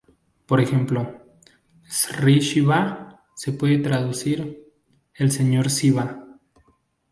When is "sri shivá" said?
1.83-3.21